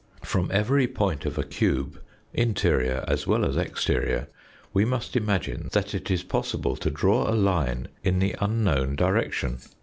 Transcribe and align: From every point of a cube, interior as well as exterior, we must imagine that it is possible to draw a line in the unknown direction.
From 0.23 0.49
every 0.51 0.87
point 0.87 1.27
of 1.27 1.37
a 1.37 1.43
cube, 1.43 2.01
interior 2.33 3.05
as 3.07 3.27
well 3.27 3.45
as 3.45 3.55
exterior, 3.55 4.29
we 4.73 4.83
must 4.83 5.15
imagine 5.15 5.69
that 5.73 5.93
it 5.93 6.09
is 6.09 6.23
possible 6.23 6.75
to 6.77 6.89
draw 6.89 7.29
a 7.29 7.37
line 7.37 7.87
in 8.03 8.17
the 8.17 8.35
unknown 8.41 8.95
direction. 8.95 9.59